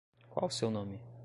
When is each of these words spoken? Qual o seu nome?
Qual 0.29 0.47
o 0.47 0.49
seu 0.49 0.71
nome? 0.71 0.99